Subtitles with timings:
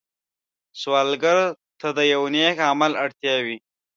[0.81, 1.37] سوالګر
[1.79, 3.57] ته د یو نېک عمل اړتیا وي